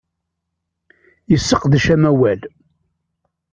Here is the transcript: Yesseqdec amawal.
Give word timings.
Yesseqdec 1.31 1.85
amawal. 1.93 2.41